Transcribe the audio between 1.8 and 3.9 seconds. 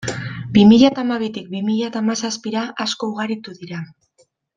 hamazazpira, asko ugaritu dira.